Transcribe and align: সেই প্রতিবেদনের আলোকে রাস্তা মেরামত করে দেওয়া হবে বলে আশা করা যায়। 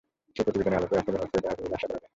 সেই 0.35 0.45
প্রতিবেদনের 0.45 0.79
আলোকে 0.79 0.93
রাস্তা 0.95 1.05
মেরামত 1.13 1.29
করে 1.31 1.41
দেওয়া 1.43 1.53
হবে 1.55 1.63
বলে 1.63 1.77
আশা 1.77 1.87
করা 1.87 1.99
যায়। 2.01 2.07